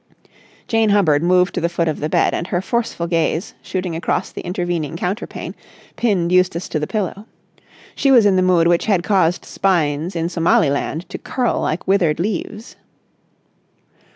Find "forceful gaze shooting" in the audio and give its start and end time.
2.59-3.95